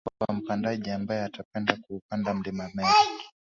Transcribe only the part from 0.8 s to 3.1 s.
ambae atapenda kuupanda mlima Meru